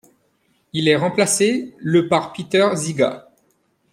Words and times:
Il 0.73 0.87
est 0.87 0.95
remplacé 0.95 1.75
le 1.77 2.07
par 2.07 2.33
Peter 2.33 2.69
Žiga. 2.75 3.29